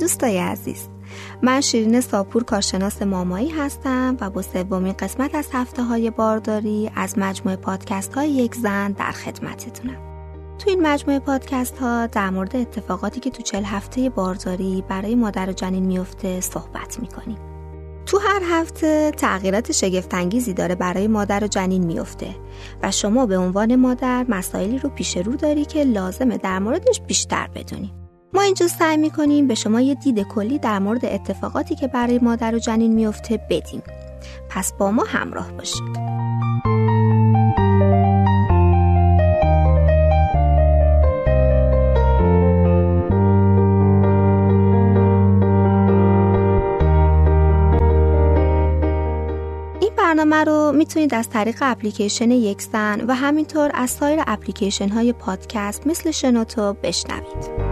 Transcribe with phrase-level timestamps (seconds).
[0.00, 0.88] دوستای عزیز.
[1.42, 7.18] من شیرین ساپور کارشناس مامایی هستم و با سومین قسمت از هفته های بارداری از
[7.18, 9.96] مجموعه پادکست های یک زن در خدمتتونم.
[10.58, 15.50] تو این مجموعه پادکست ها در مورد اتفاقاتی که تو چل هفته بارداری برای مادر
[15.50, 17.38] و جنین میفته صحبت می‌کنیم.
[18.06, 22.34] تو هر هفته تغییرات شگفتانگیزی داره برای مادر و جنین میفته
[22.82, 27.48] و شما به عنوان مادر مسائلی رو پیش رو داری که لازمه در موردش بیشتر
[27.54, 28.07] بدونی.
[28.32, 32.54] ما اینجا سعی می‌کنیم به شما یه دید کلی در مورد اتفاقاتی که برای مادر
[32.54, 33.82] و جنین میفته بدیم
[34.48, 36.18] پس با ما همراه باشید
[49.96, 56.10] برنامه رو می‌تونید از طریق اپلیکیشن یکسن و همینطور از سایر اپلیکیشن های پادکست مثل
[56.10, 57.67] شنوتو بشنوید.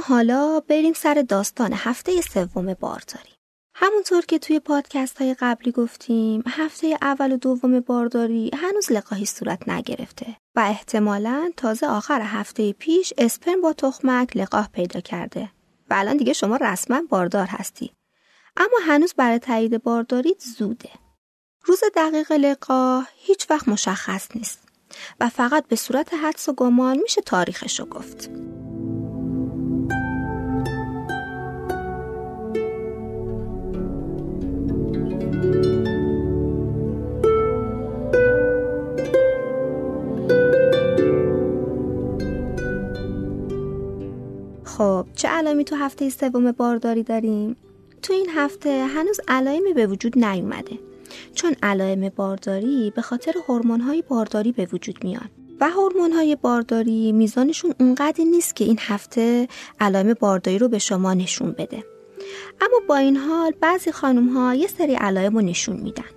[0.00, 3.30] حالا بریم سر داستان هفته سوم بارداری.
[3.74, 9.68] همونطور که توی پادکست های قبلی گفتیم هفته اول و دوم بارداری هنوز لقاهی صورت
[9.68, 15.50] نگرفته و احتمالا تازه آخر هفته پیش اسپرم با تخمک لقاه پیدا کرده.
[15.90, 17.92] و الان دیگه شما رسما باردار هستی.
[18.56, 20.90] اما هنوز برای تایید بارداریت زوده.
[21.64, 24.68] روز دقیق لقاه هیچ وقت مشخص نیست.
[25.20, 28.30] و فقط به صورت حدس و گمان میشه تاریخشو گفت.
[44.80, 47.56] خب چه علامی تو هفته سوم بارداری داریم؟
[48.02, 50.78] تو این هفته هنوز علائمی به وجود نیومده.
[51.34, 53.32] چون علائم بارداری به خاطر
[53.86, 55.30] های بارداری به وجود میان
[55.60, 55.70] و
[56.14, 59.48] های بارداری میزانشون اونقدر نیست که این هفته
[59.80, 61.84] علائم بارداری رو به شما نشون بده.
[62.60, 66.10] اما با این حال بعضی خانم ها یه سری علائم رو نشون میدن.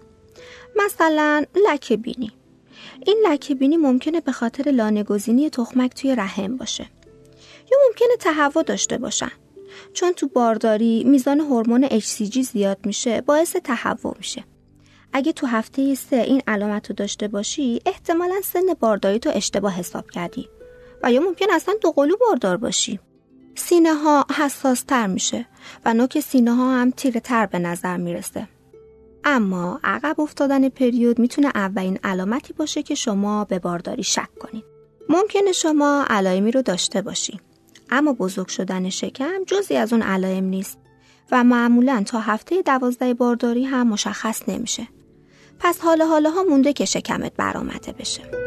[0.76, 2.32] مثلا لکه بینی.
[3.06, 6.86] این لکه بینی ممکنه به خاطر لانگزینی تخمک توی رحم باشه.
[7.74, 9.32] یا ممکنه تهوع داشته باشن.
[9.94, 14.44] چون تو بارداری میزان هورمون HCG زیاد میشه باعث تهوع میشه.
[15.14, 20.12] اگه تو هفته سه این علامت رو داشته باشی احتمالا سن بارداری تو اشتباه حساب
[20.12, 20.50] کردی.
[21.04, 23.00] و یا ممکن اصلا دو قلو باردار باشی.
[23.56, 25.48] سینه ها حساس تر میشه
[25.86, 28.48] و نوک سینه ها هم تیره تر به نظر می‌رسه.
[29.24, 34.64] اما عقب افتادن پریود می‌تونه اولین علامتی باشه که شما به بارداری شک کنید.
[35.10, 37.40] ممکنه شما علائمی رو داشته باشی.
[37.94, 40.78] اما بزرگ شدن شکم جزی از اون علائم نیست
[41.32, 44.88] و معمولا تا هفته دوازده بارداری هم مشخص نمیشه.
[45.60, 48.43] پس حالا حالا ها مونده که شکمت برآمده بشه.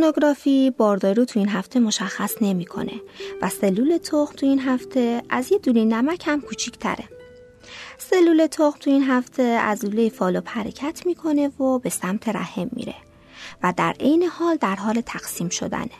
[0.00, 2.92] سونوگرافی بارداری رو تو این هفته مشخص نمی‌کنه
[3.42, 7.04] و سلول تخم تو این هفته از یه دوله نمک هم کوچیکتره.
[7.98, 12.94] سلول تخم تو این هفته از لوله فالوب حرکت می‌کنه و به سمت رحم میره
[13.62, 15.90] و در عین حال در حال تقسیم شدنه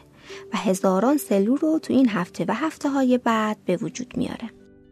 [0.53, 4.50] و هزاران سلول رو تو این هفته و هفته های بعد به وجود میاره.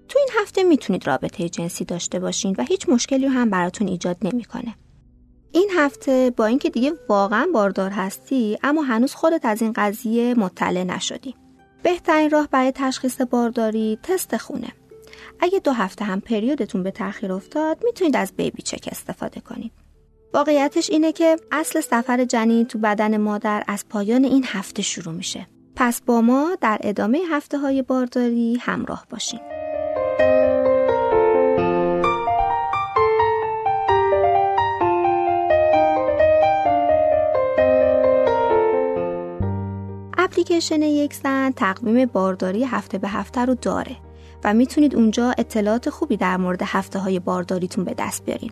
[0.09, 4.75] تو این هفته می‌تونید رابطه جنسی داشته باشین و هیچ مشکلی هم براتون ایجاد نمی‌کنه.
[5.53, 10.85] این هفته با اینکه دیگه واقعا باردار هستی اما هنوز خودت از این قضیه مطلع
[10.85, 11.35] نشدی.
[11.83, 14.73] بهترین راه برای تشخیص بارداری تست خونه.
[15.41, 19.73] اگه دو هفته هم پریودتون به تاخیر افتاد می‌تونید از بیبی چک استفاده کنید.
[20.35, 25.47] واقعیتش اینه که اصل سفر جنین تو بدن مادر از پایان این هفته شروع میشه.
[25.77, 29.41] پس با ما در ادامه هفته های بارداری همراه باشین.
[40.49, 43.97] اپلیکیشن یک زن تقویم بارداری هفته به هفته رو داره
[44.45, 48.51] و می‌تونید اونجا اطلاعات خوبی در مورد هفته های بارداریتون به دست بیارین.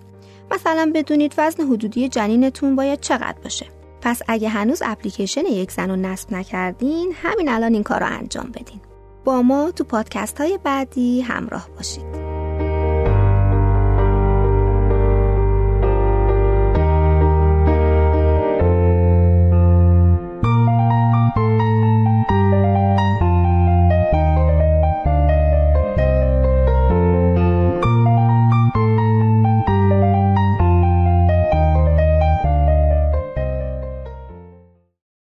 [0.50, 3.66] مثلا بدونید وزن حدودی جنینتون باید چقدر باشه.
[4.00, 8.50] پس اگه هنوز اپلیکیشن یک زن رو نصب نکردین همین الان این کار رو انجام
[8.54, 8.80] بدین.
[9.24, 12.25] با ما تو پادکست های بعدی همراه باشید.